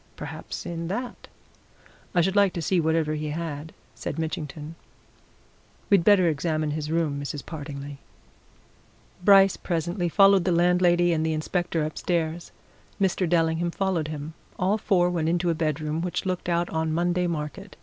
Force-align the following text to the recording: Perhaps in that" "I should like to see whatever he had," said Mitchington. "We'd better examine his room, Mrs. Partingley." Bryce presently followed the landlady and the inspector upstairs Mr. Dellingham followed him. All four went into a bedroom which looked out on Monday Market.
Perhaps 0.15 0.65
in 0.65 0.87
that" 0.87 1.27
"I 2.15 2.21
should 2.21 2.35
like 2.35 2.53
to 2.53 2.61
see 2.63 2.79
whatever 2.81 3.13
he 3.13 3.29
had," 3.29 3.71
said 3.93 4.17
Mitchington. 4.17 4.73
"We'd 5.91 6.03
better 6.03 6.27
examine 6.27 6.71
his 6.71 6.89
room, 6.89 7.19
Mrs. 7.21 7.43
Partingley." 7.45 7.99
Bryce 9.23 9.57
presently 9.57 10.09
followed 10.09 10.43
the 10.43 10.51
landlady 10.51 11.13
and 11.13 11.23
the 11.23 11.33
inspector 11.33 11.83
upstairs 11.85 12.51
Mr. 12.99 13.29
Dellingham 13.29 13.69
followed 13.69 14.07
him. 14.07 14.33
All 14.57 14.79
four 14.79 15.07
went 15.11 15.29
into 15.29 15.51
a 15.51 15.53
bedroom 15.53 16.01
which 16.01 16.25
looked 16.25 16.49
out 16.49 16.67
on 16.71 16.91
Monday 16.91 17.27
Market. 17.27 17.75